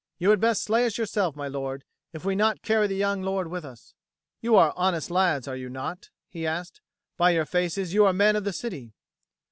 [0.17, 3.21] You had best slay us yourself, my lord, if we may not carry the young
[3.21, 3.93] lord with us."
[4.41, 6.81] "You are honest lads, are you not?" he asked.
[7.17, 8.93] "By your faces, you are men of the city."